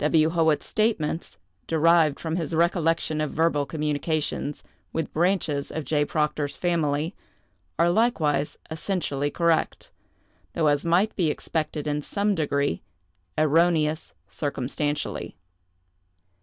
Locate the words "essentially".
8.71-9.29